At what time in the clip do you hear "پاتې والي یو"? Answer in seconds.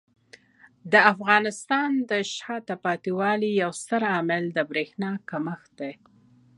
2.85-3.71